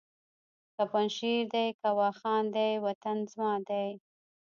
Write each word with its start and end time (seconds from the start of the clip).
که 0.75 0.83
پنجشېر 0.91 1.41
دی 1.53 1.67
که 1.79 1.89
واخان 1.99 2.43
دی 2.55 2.71
وطن 2.85 3.17
زما 3.31 3.53
دی 3.67 3.89